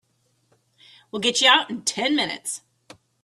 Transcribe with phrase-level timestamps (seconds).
[1.11, 2.61] We'll get you out in ten minutes.